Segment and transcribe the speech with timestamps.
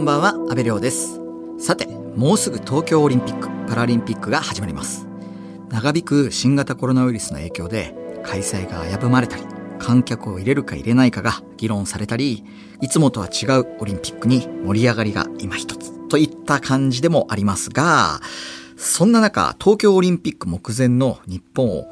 [0.00, 1.20] こんばんは、安部亮です。
[1.58, 1.84] さて、
[2.16, 5.06] もうすぐ東京オリンピック・パラリンピックが始まります。
[5.68, 9.42] 長引く新型コロナウイルスの影響で、開催が危ぶまれたり、
[9.78, 12.46] 観客を入れるか入れないかが議論されたり、
[12.80, 18.22] いつもとは違うオリンピックに盛り上がりが今一つといった感じでもありますが、
[18.78, 21.84] そんな中、東京オリンピック目前の日本を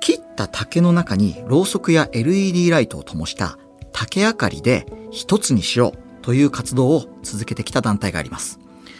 [0.00, 3.56] 切った竹の中にろうそくや LED ライトを灯した
[3.92, 8.58] 竹明かりで一つにしようという活動を続けてきた団体があります。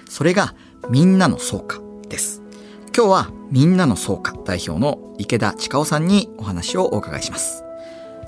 [0.09, 0.55] それが
[0.91, 2.41] みんなの総歌です。
[2.97, 7.65] 今日はみんなの総歌代表の池田千佳夫さんにお話をお伺いします。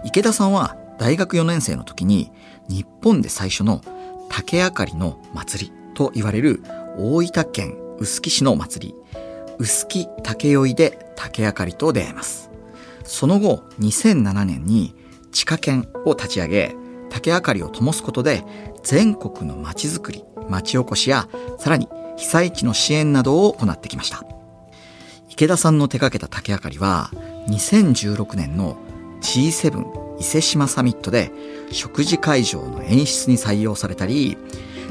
[0.02, 2.32] 池田さんは大学4年生の時に
[2.68, 3.82] 日本で最初の
[4.30, 6.64] 竹あかりの祭りと言われる
[6.96, 8.94] 大分県臼杵市の祭り、
[9.60, 12.50] 臼杵竹酔いで竹あかりと出会います。
[13.04, 14.92] その後2007年に
[15.30, 16.74] 地下犬を立ち上げ、
[17.10, 18.44] 竹あかりを灯すことで
[18.82, 24.24] 全国の街づくり、町おこしやさらに被災地の支援などを行ってきました。
[25.28, 27.10] 池田さんの手掛けた竹あかりは
[27.48, 28.76] 2016年の
[29.20, 31.30] G7 伊勢志摩サミットで
[31.70, 34.36] 食事会場の演出に採用されたり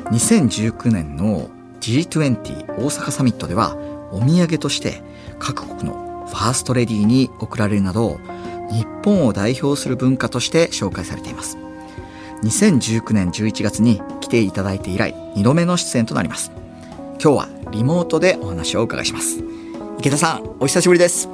[0.06, 1.50] 2019年の
[1.82, 3.76] G20 大阪サミットでは
[4.12, 5.02] お土産として
[5.38, 8.20] 各国のファーストレディーに贈られるなど
[8.72, 11.58] 日本を代表する文化として紹介されています
[12.44, 16.52] 2019年11月に来ていただいて以来2度目の出演となります
[17.22, 19.44] 今日はリモートでお話をお伺いします
[20.00, 21.30] 池田さんお久しぶりです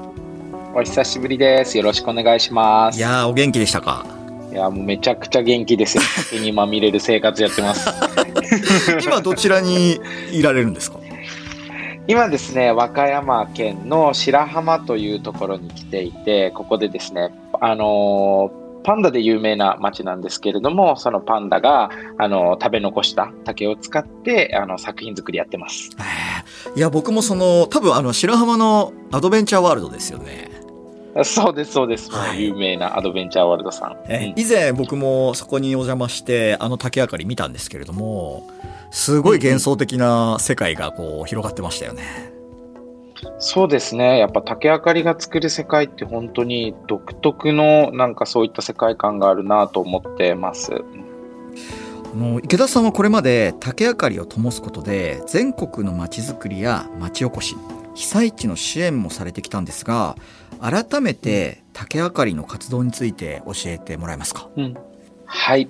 [0.75, 1.77] お久しぶりです。
[1.77, 2.97] よろしくお願いします。
[2.97, 4.07] いやーお元気でしたか？
[4.51, 6.01] いや、もうめちゃくちゃ元気ですよ。
[6.31, 7.87] 酒にまみれる生活やってます。
[9.05, 9.99] 今どちらに
[10.31, 10.97] いられるんですか？
[12.07, 17.29] 今ですね、和歌山県の白浜というところに来ていて、ここでですね、
[17.61, 25.89] あのーパンダで有名な町なんですけれども、そのパンダが、あのー食べ残した竹を使って、あの、作品作りやってます。
[26.75, 30.49] いや僕もその多分あの白浜のアドベンチャーワールドですよね、
[31.23, 32.09] そうです、そうです。
[32.11, 33.91] はい有名なアドベンチャーワールドさん。
[33.91, 38.47] うん以前僕もそこにお邪魔してあの竹あかり見たんですけれども
[38.91, 42.03] すごい幻想的な世界がこう広がってましたよね、
[43.39, 44.19] そうですね。
[44.19, 50.71] やっぱ竹あかりが作る世界って本当に独特のなんかそういった世界観があるなと思ってます。
[50.73, 57.55] あの池田さんはこれまで竹あかりを灯すことで全国の街づくりや町おこし
[57.95, 60.15] 被災地の支援もされてきたんですが
[60.61, 64.47] 改めて竹あかりの活動について教えてもらえますか？
[64.55, 64.75] うん、
[65.25, 65.67] はい。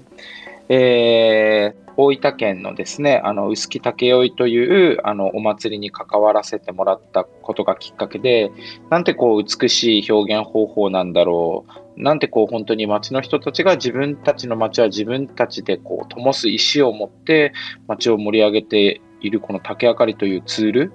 [0.69, 8.52] えー大分県のですね、あの、臼杵竹酔という、あの、お祭りに関わらせてもらったことがきっかけで、
[8.90, 11.66] なんてこう、美しい表現方法なんだろ
[11.98, 12.02] う。
[12.02, 17.54] なんてこう、本当に町の人たちが自分たちの町は自分たちでこう、灯す意思を持って、
[17.88, 20.94] 町を盛り上げているこの竹あかりというツール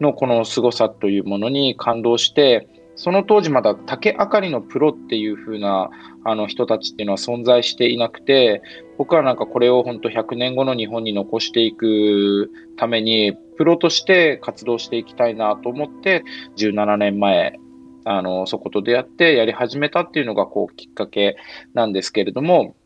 [0.00, 2.68] のこの凄さというものに感動して、
[3.00, 5.88] その当時まだ竹あかりのプロっていう風な
[6.22, 8.60] あの人たちっていうのは存在していなくて、
[8.98, 16.24] 僕はなんかこれを本当100年後の日本に残していくために、プロとして活動していきたいなと思って、
[16.58, 17.58] 17年前、
[18.04, 21.38] あの、そこと出会ってやり始めたっていうのがこうきっかけ
[21.72, 22.76] なんですけれども、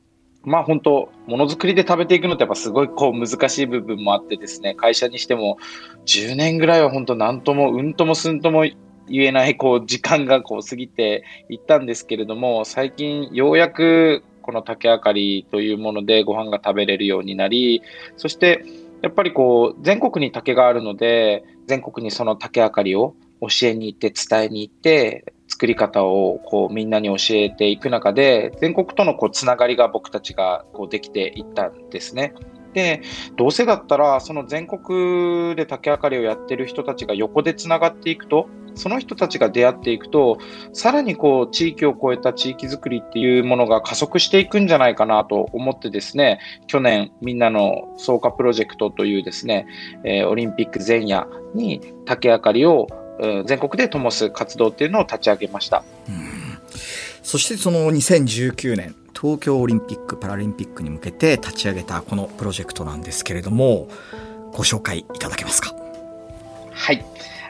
[0.44, 5.58] まあ本当、ものづくりで食べていくのってやっぱすごいこう難しい部分もあってですね、会社にしても
[6.06, 8.64] 10年ぐらいは本当何ともうんともすんとも
[9.08, 17.82] 言えないこう時間がこう過ぎていったんですけれども、最近ようやくこの竹あかりというものでご飯が食べれるようになり、
[18.16, 18.64] そして
[19.02, 32.34] やっぱりこう全国に竹があるので、全国にその竹あかりを教えに行って伝えに行って、作り方をこうみんなに教えていく中で、全国とのこうつながりが僕たちがこうできていったんですね。
[32.74, 33.00] で、
[33.36, 40.38] どうせだったら、その全国で竹あかりをやってる人たちが横でつながっていくと、その人たちが出会っていくと、
[40.72, 49.66] さらにこう地域を超えた地域づくりっていうものが加速していくんじゃないかなと思ってですね、去年みんなの創価プロジェクトというですね、
[50.02, 52.88] えーオリンピック前夜に竹あかりを
[53.46, 55.84] 全国で灯す活動っていうのを立ち上げました。
[57.22, 63.88] そしてその2019年東京オリンピック・パラリンピックに向けて立ち上げたこのプロジェクトなんですけれども
[64.52, 65.74] ご紹介いただけますか？
[66.72, 67.04] はい。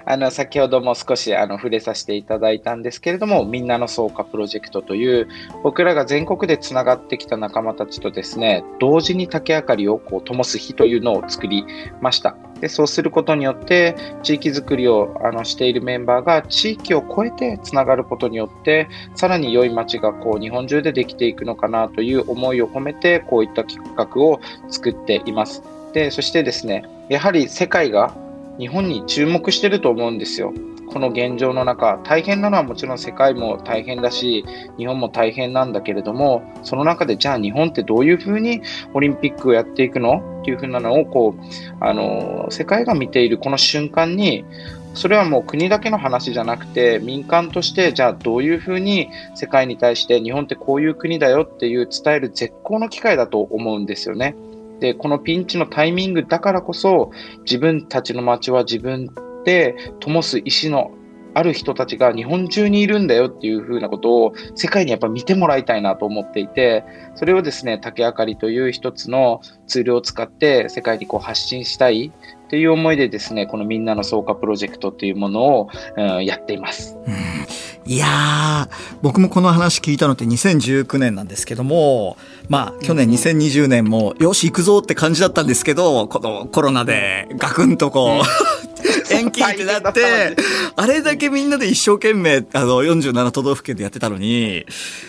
[0.06, 5.28] あの、先ほども少しあの触れさせていただいたんですけれども、みんなの創価プロジェクトという、
[5.62, 11.64] 僕らが全国でつながってきた仲間たちとですね、同時に竹あかりをこう灯す日というのを作り
[12.02, 12.36] ました。
[12.64, 24.40] でそうすることによって、地域づくりをあのしているメンバーが地域を超えてつながることによって、さらに良い街がこう日本中でできていくのかなという思いを込めて、こういった企画を
[24.70, 25.62] 作っています。
[25.92, 28.16] で、そしてですね、やはり世界が
[28.58, 30.54] 日本に注目してると思うんですよ。
[30.92, 34.44] この現状の中、大変なのはもちろん世界も大変だし、
[34.78, 38.60] 日本も大変なんだけれども、その中でじゃあ日本ってどういうふうに
[38.92, 40.40] オリンピックをやっていくの？
[40.42, 41.42] っていうふうなのを、こう、
[41.80, 44.44] あの、世界が見ているこの瞬間に、
[44.92, 54.36] それはもう国だけの話じゃなくて、民間としてじゃあどういうふうに世界に対して日本ってこういう国だよっていう伝える絶好の機会だと思うんですよね。
[54.80, 57.10] で、このピンチのタイミングだからこそ、
[57.44, 59.08] 自分たちの街は自分
[59.44, 60.92] で灯す石の
[61.34, 66.84] ある人たちが日本中にいるんだよっていうふうなことを世界にやっぱ見てもらいたいなと思っていて、
[67.16, 72.12] それをですね、竹あかりという一つのツールを使って世界にこう発信したい
[72.48, 76.96] という思いでですね、このみんなの創価プロジェクトというものを、うん、やっています。
[77.04, 77.14] うん。
[77.86, 82.16] いやー、僕もこの話聞いたのって2019年なんですけども、
[82.48, 88.63] まあ、去年2020年も、よし、行くぞって感じだったんですけど、このコロナでガクンとこう、
[89.14, 90.36] 延期ってなって、
[90.76, 94.66] あれだけみんなで一生懸命、あの、47都道府県でやってたのに、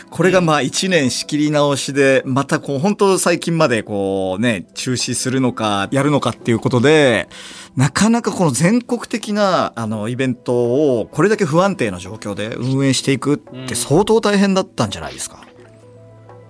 [0.10, 7.28] これがまあ1年仕切り直しで、またこう、本当最近までこうね、中止するのか、やるのかっていうことで、
[7.76, 10.54] なかなかこの全国的な、あの、イベント
[11.00, 15.46] を、これだけ不安定な状況で運営していくって相当大変だったんじゃないですか。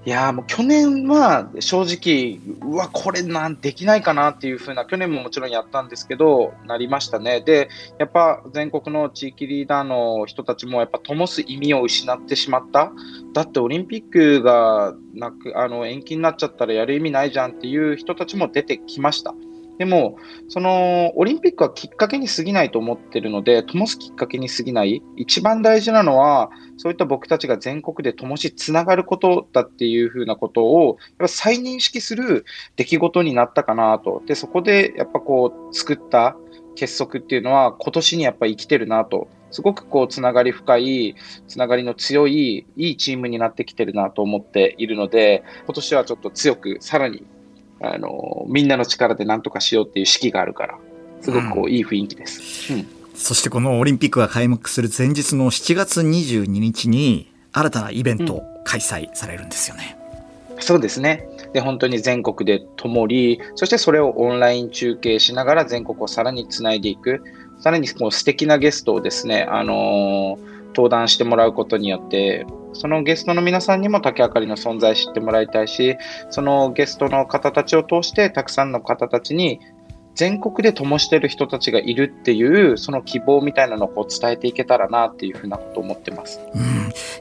[0.06, 7.42] いやもう去年は正直、うわ、これなんできないかなっていう風な、去年ももちろんやったんですけど、なりましたね。
[7.42, 12.92] で、やっぱ全国の地域リーダーの人たちも、やっぱ灯す意味を失ってしまった。
[13.34, 19.34] だってオリンピックがなくあの延期になっちゃったらやる意味ないじゃんっていう人たちも出てきました。
[19.78, 20.18] でも、
[20.48, 25.02] そのオリンピックはきっかけに過ぎないと思ってるので、灯すきっかけに過ぎない。
[25.18, 32.46] 一番大事なのは、そういった僕たちが全国で灯しつながることだっていうふうなことを、やっぱ再認識する
[32.78, 34.24] 出来事になったかなと。
[34.26, 36.38] で、そこでやっぱこう作った
[36.76, 39.28] 結束っていうのは今年にやっぱ生きてるなと。
[39.52, 41.16] すごくこうつながり深い、
[41.48, 47.24] つながりの強い、いいチームになってきてるなと思っているので、今年はちょっと強くさらに
[47.82, 50.78] あの、みんなの力で何とかしようっていう士気があるから、
[51.22, 52.74] すごくこう、いい雰囲気です。
[52.74, 59.98] うん、そしてこのオリンピックが開幕する前日の7月22日に、新たなイベント開催されるんですよね。
[60.56, 61.28] うん、そうですね。
[61.54, 67.24] で、本当に全国で灯り、そしてそれをオンライン中継しながら全国をさらにつないでいく。
[67.60, 75.98] さらにこう素敵なゲストをですね、あのー登壇してもらうことによって、そのゲストの皆さんにも竹あかりの存在知ってもらいたいし、
[76.30, 79.60] そのゲストの方たちを通して、たくさんの方たちに
[80.16, 86.40] 全国で灯してる人たちがいるっていう、その希望みたいなのをこう伝えていけたらなっていうふうなことを思ってます。
[86.54, 86.62] うん、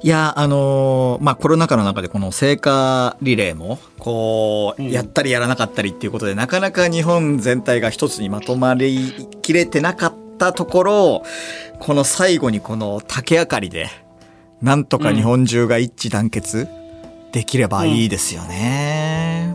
[0.02, 11.22] いや、あのー、まあ、コロナ禍の中でこの聖火リレーも、こう、やったりやらなかったりっていうことで、うん、なかなか日本全体が一つにまとまりきれてなかったところ、
[11.78, 13.88] この最後にこの竹あかりで、
[14.62, 16.68] なんとか日本中が一致団結
[17.32, 19.54] できればいいですよね。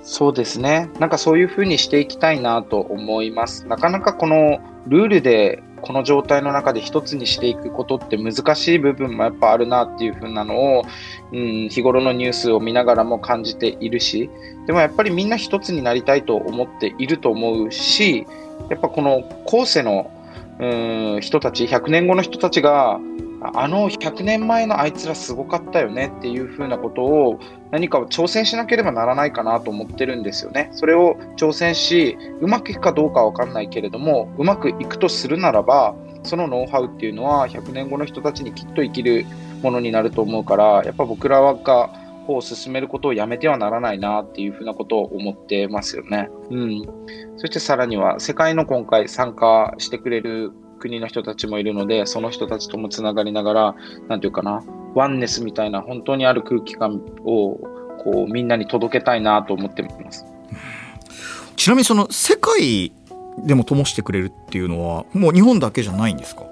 [0.00, 0.88] ん、そうですね。
[0.98, 3.66] なんかそういうふうにしていきたいなと思います。
[3.66, 10.84] なかなかこのルールでこの状態の中で一つにしていくことって難しい部分もやっぱあるなっていう風なのを、
[11.32, 14.30] うん、日頃のニュースを見ながらも感じているし、
[14.66, 18.26] でもやっぱりみんな一つになりたいと思っていると思うし、
[18.70, 20.10] やっぱこの後世の
[20.58, 23.00] うん人たち、100年後の人たちが、
[23.54, 30.70] あの100年前のあいつらすごかったよねっていうふうなことを何か挑戦しなければならないかなと思ってるんですよね。
[30.72, 39.24] それを挑戦し、うまくいくかどうかわかんないけれども、うまくいくとするならば、そのノウハウっていうのは100年後の人たちにきっと生きる
[39.62, 41.90] ものになると思うから、やっぱ僕らが
[42.28, 46.28] を進めることをやめてはならないなっていうふうなことを思ってますよね。
[46.50, 46.86] うん。
[47.36, 53.74] そしてさらには世界の今回参加してくれる国の人たちもいるので、その人たちともつながりながら、
[54.08, 57.54] なんていうかな、ワンネスみたいな本当にある空気感を
[58.02, 60.26] こうみんなに届けたいなと思ってます。
[61.54, 62.92] ちなみにその世界
[63.46, 66.42] でも灯してくれるっていうのはもう日本だけじゃないんですか？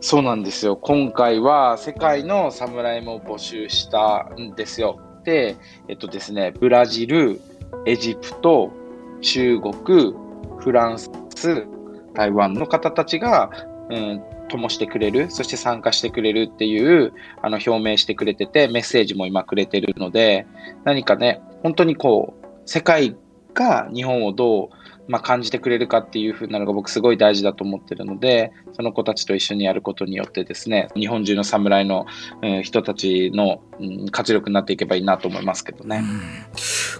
[0.00, 0.76] そうなんですよ。
[0.76, 4.98] 今回は世界の侍も募集したんですよ。
[5.24, 5.56] で、
[5.88, 7.40] えっとですね、ブラジル、
[7.84, 8.72] エジプト、
[9.20, 10.14] 中国、
[10.58, 11.10] フランス、
[12.16, 13.50] 台湾の方たちが、
[13.90, 20.46] えー、灯してくれる、そして参加してくれるっていう、あの、表明してくれてて、メッセージも今くれてるので、
[20.84, 23.16] 何かね、本当にこう、世界
[23.54, 32.06] が日本をどうまあ、感じてくれるかっていう風なのが僕すごい大事だと思ってるので、その子たちと一緒にやることによってですね、日本中の侍の、
[32.42, 36.02] えー、人たちの、うん、活力になっていけばいいなと思いますけどね。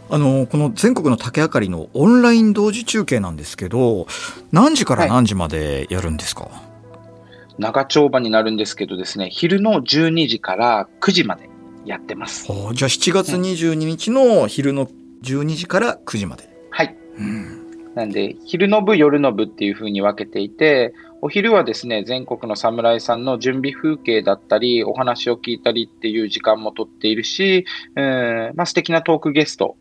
[0.09, 4.07] あのこの全国の竹あかりのオンライン同時中継なんですけど
[4.53, 11.51] 何時から何時までやるんですか、はい、長丁場になるんですけどですね昼の12時から9時まで
[11.87, 12.47] やってます。
[12.47, 14.89] じゃあ7月22日の昼の
[15.23, 16.49] 12時から9時まで。
[16.71, 16.97] はい。
[17.19, 17.56] うん、
[17.97, 27.65] なんで、昼の部、夜の部っていう風に分けていて、お昼はですね、全国の侍さんの準備風景だったり、お話を聞いたりっていう時間もとっているし、
[27.97, 29.77] えー、まあ、素敵なトークゲスト。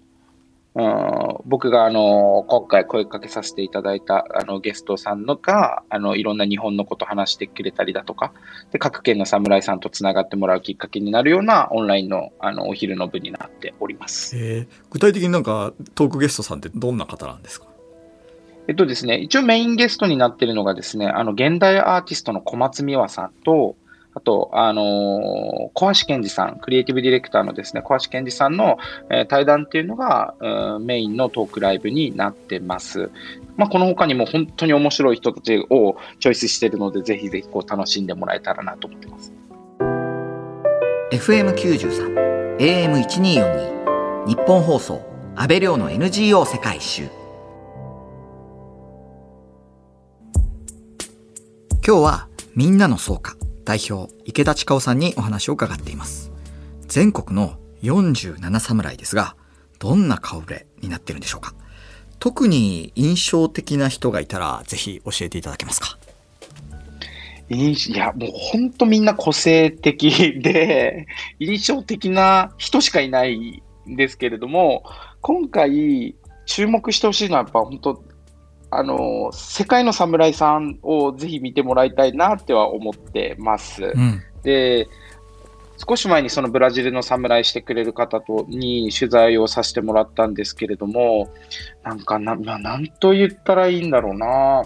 [0.77, 8.33] うん、僕があの今回声かけさせていただいたあのゲストさんのがあのいろんな日本のこと話してくれたりだとか
[8.73, 17.67] で各県の侍さんとつながってもらうきっかけになるようなオンラインのあのお昼の部になっております、えー、具体的になんかトークゲストさんってどんな方なんですか？
[18.67, 23.75] えっとですね、一応メインゲストになっているのがですね、あの現代アーティストの小松美和さんと、
[24.15, 24.85] あと、あのー、
[25.73, 28.77] 小橋健二さん、クリエイティブディレクターのですね、小橋健二さんの、
[29.11, 33.11] えー、対談っていうのが、うん、メインのトークライブになってます。
[33.57, 39.33] まあ、この他にも本当に面白い人たちをチョイスしてるので、ぜひぜひこう楽しんでもらえたらなと思ってます。
[41.11, 45.01] FM93、AM1242、日本放送、
[45.35, 47.24] 安倍亮の NGO 世界一周。
[51.87, 56.31] 今日はみんなの総価代表池田千佳夫さんにお話を伺っています。
[56.87, 59.35] 全国の47侍ですが
[59.77, 61.53] どんな顔ぶれになってるんでしょうか。
[62.17, 65.99] 特に印象的な人がいたらぜひ教えていただけますか。
[67.49, 71.05] いや、もう本当みんな個性的で、
[71.39, 74.83] 印象的な人しかいないんですけれども、
[75.21, 76.15] 今回
[76.47, 78.03] 注目してほしいのはやっぱ本当
[78.77, 83.83] あの、世界の侍さんをぜひ見てもらいたいなっては思ってます。
[83.83, 84.87] うん、で、
[85.77, 91.29] 少し前にそのブラジルの侍してくれる方とに取材をさせてもらったんですけれども、
[91.83, 94.63] なんかな、まあ、なんと言ったらいいんだろうな。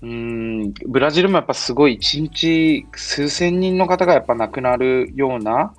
[0.00, 5.74] うん、ブラジルもやっぱすごい一日数千人の方がやっぱ亡くなるような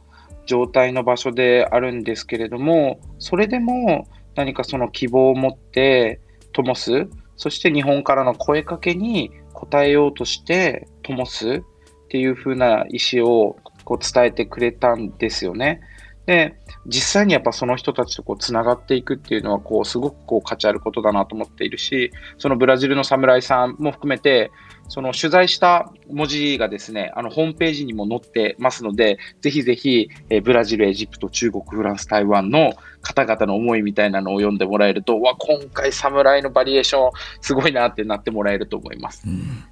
[0.45, 6.19] 状態の場所であるんですけれども、それでも何かその希望を持って、
[6.53, 15.81] 灯す、そして日本からの声かけに応えようとして灯すっていう風な意思をこう伝えてくれたんですよね。
[16.29, 16.53] で、
[16.85, 24.51] 実際にやっぱその人たちとこうつながっていくっていうのはこうすごくこう価値あることだなと思っているし、そのブラジルの侍さんも含めて、
[24.89, 39.23] その取材した文字がですね、あのホームページにも載ってますので、ぜひぜひ、えブラジル、エジプト、中国、フランス、台湾の方々の思いみたいなのを読んでもらえると、わ、今回侍のバリエーションすごいなってなってもらえると思います。
[39.25, 39.63] うん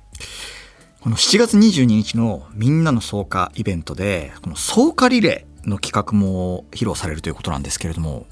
[0.99, 8.25] この7月22日のみんなの草加イベントで、この草加リレーの企画も披露されるということなんですけれども。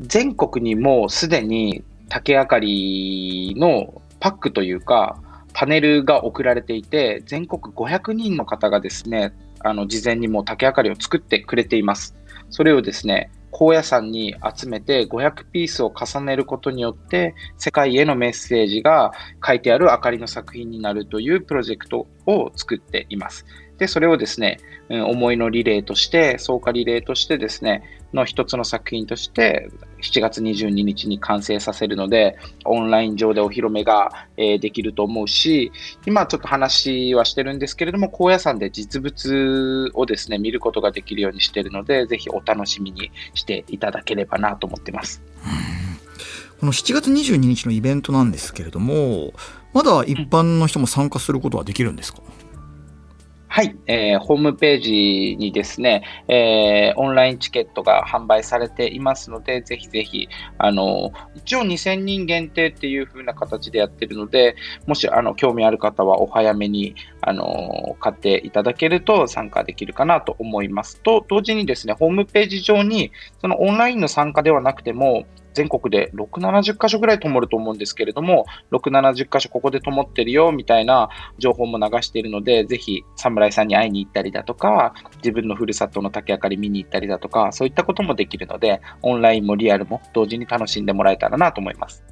[0.00, 5.20] 全国にもうすでに竹あかりのパックというか、
[5.52, 12.16] パネルが送られていて、全国500人の方がですね、あの、事前にもう竹あかりを作ってくれています。
[12.50, 19.12] それをですね、高野山に集めて500ピースを重ねることによって世界へのメッセージが
[19.46, 23.44] 書いてある明かりの作品になるというプロジェクトを作っています。
[23.76, 24.58] で、それをですね、
[25.00, 27.82] 思いのリレーとして、草加リレーとしてですね、
[28.12, 29.70] の一つの作品として
[30.02, 35.72] 7月22日に完成させるので、オンライン上でお披露目が、え、できると思うし、
[36.06, 45.22] 今ちょっと話はしてるんですけれども、高野山で実物をですね、見ることができるようにしてるので、ぜひお楽しみにしていただければなと思ってます。
[46.60, 49.32] この7月22日のイベントなんですけれども、
[49.72, 52.41] まだ一般の人も参加することはできるんですか、うん
[53.54, 64.56] はい、えー、ホームページにですね、えー、オンラインチケットが販売されていますので、ぜひぜひ、あの、一応2000人限定っていう風な形でやってるので、
[64.86, 75.24] もし、あの、興味ある方はお早めに、あの、買っていただけると参加できるかなと思いますと、同時にですね、ホームページ上に、そのオンラインの参加ではなくても、
[75.54, 92.04] 全国で6、70箇所ぐらい灯ると思うんですけれども、6、70箇所ここで灯ってるよみたいな情報も流しているので、ぜひ侍さんに会いに行ったりだとか、自分のふるさとの竹明かり見に行ったりだとか、そういったこともできるので、オンラインもリアルも同時に楽しんでもらえたらなと思います。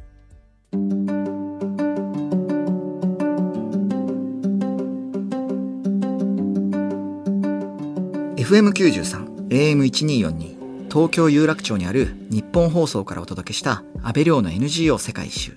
[8.51, 15.53] FM93、AM1242 東京有楽町にある日本放送からお届けした安倍亮の NGO 世界一周。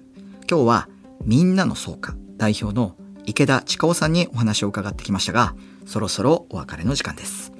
[0.47, 0.89] 今日は
[1.25, 2.95] みんなの総価代表の
[3.25, 5.55] 池田千佳夫さんにお話を伺ってきましたが、
[5.88, 7.51] そろそろお別れの時間です。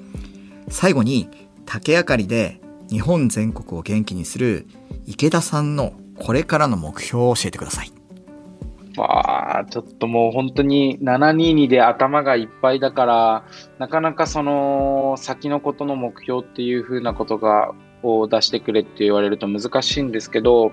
[0.68, 1.28] 最後に
[1.66, 4.68] 竹あかりで日本全国を元気にする
[5.04, 7.93] 池田さんのこれからの目標を教えてください。
[8.96, 13.44] わあ、ちょっともう本当に722で頭がいっぱいだから、
[13.78, 17.72] なかなかその先のことの目標っていう風なことが、
[18.06, 20.72] を出してくれって言われると難しいんですけど、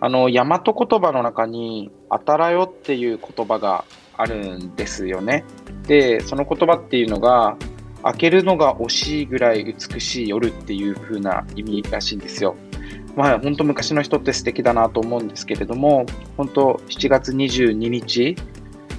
[0.00, 3.84] あの、大和言葉の中に、あたらよっていう言葉が
[4.16, 5.44] あるんですよね。
[5.86, 7.56] で、その言葉っていうのが、
[8.02, 12.54] 開けるのが惜しいぐらい美しい夜っていう風な意味らしいんですよ。
[13.16, 16.06] まあ、本当昔の人って素敵だなと思うんですけれども、
[16.36, 18.36] 本当7月22日、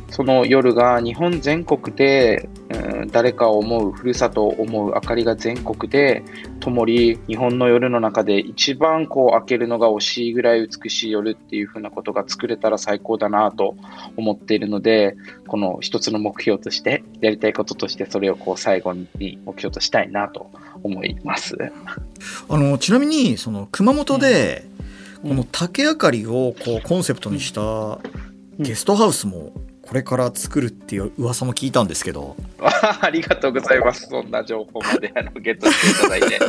[0.10, 6.24] その夜が日本全国で、うん、誰かを思う、ふるさとを思う明かりが全国で
[6.60, 13.76] 灯り、日本の夜の中で一番こう開けるのが惜しいぐらい美しい夜っていう風なことが作れたら最高だなと
[14.16, 15.16] 思っているので、
[15.48, 20.50] この一つの目標として、やりたいこととしてそれをこう最後に目標としたいなと
[20.84, 21.58] 思います。
[22.48, 24.66] あの、ちなみに、その熊本で、
[25.22, 28.00] この竹あかりをこうコンセプトにした
[28.60, 29.52] ゲストハウスも
[29.88, 32.36] これから作るっていう噂も聞いたんですけど。
[33.02, 34.08] ありがとうございます。
[34.08, 36.40] そんな情報まであのゲットしていただいて。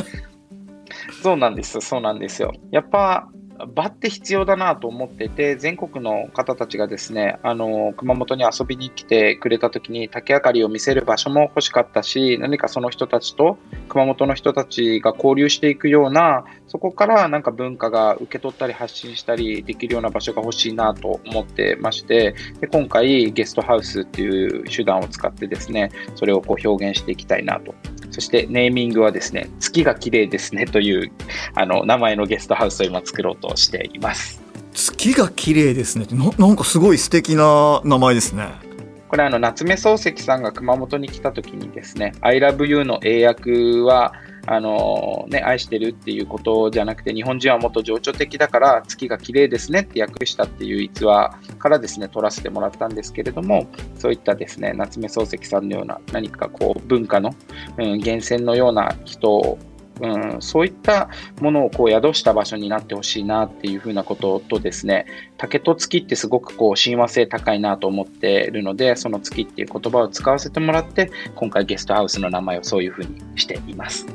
[1.21, 2.53] そうなんですそうなんですよ。
[2.71, 3.29] やっぱ
[3.73, 13.57] 場って必要だなと思ってて、全国の方たちがですね、あの、熊本に遊びに来てくれた時に竹あかりを見せる場所も欲しかったし、何かその人たちと、
[13.89, 27.73] 熊本の人たちが交流していくような、そこからなんか文化が受け取ったり発信したりできるような場所が欲しいなと思ってまして、で今回ゲストハウスっていう手段を使ってですね、それをこう表現していきたいなと
[28.11, 31.11] そしてネーミングはですね、月が綺麗ですねという
[31.53, 34.41] あの名前のゲストハウスを今作ろうとしています。
[34.73, 38.66] 月が綺麗ですねななんかすごい素敵な名前ですね。
[39.07, 44.13] これあの夏目漱石さんが熊本に来た時にですね、I love you の英訳は
[44.49, 57.35] あのね、愛してるっていうことじゃなくて、日本人はもっと情緒的だから月が綺麗ですねって訳したっていう逸話からですね、取らせてもらったんですけれども、そういったですね、夏目漱石さんのような何かこう文化の、
[57.77, 59.57] うん、源泉のような人
[60.01, 61.09] うん、そういった
[61.41, 65.05] ものをこう宿した場所になってほしいなっていうふうなこととですね、
[65.37, 74.07] 竹と月ってすごくこう親和性高いなと思っているので、その月っていう言葉を使わせてもらって、今回ゲストハウスの名前をそういうふうにしています。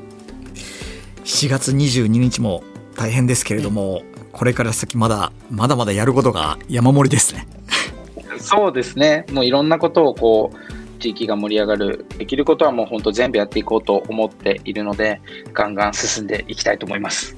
[1.25, 2.62] 7月22日も
[2.97, 7.47] 大変ですけれども、これから先まだまだまだやることが山盛りですね。
[8.38, 9.25] そうですね。
[9.31, 10.72] もういろんなことをこう
[11.03, 15.21] 地域が盛り上がるできることはもう本当全部やっていこうと思っているので
[15.53, 17.37] ガンガン進んでいきたいと思います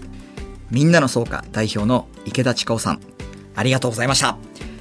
[0.70, 3.00] みんなの総価代表の池田千佳夫さん
[3.54, 4.36] ありがとうございました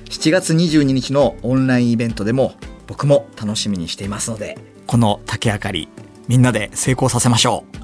[0.09, 2.53] 7月22日のオンラインイベントでも
[2.87, 5.87] 僕も楽しみにしていますのでこの竹あかり
[6.27, 7.83] みんなで成功させましょう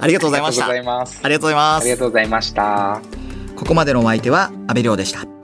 [0.00, 0.66] ありがとうございました。
[0.66, 1.80] ありがとうございます。
[1.80, 3.02] ありがとうございました。
[3.56, 5.37] ここまでのお相手は、安倍亮でした。